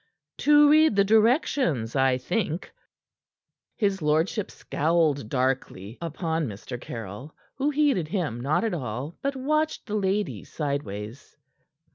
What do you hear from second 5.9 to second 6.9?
upon Mr.